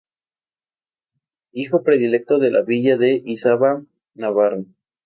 Hijo 1.51 1.83
predilecto 1.83 2.39
de 2.39 2.49
la 2.49 2.63
Villa 2.63 2.97
de 2.97 3.21
Isaba, 3.23 3.83
Navarra. 4.15 4.63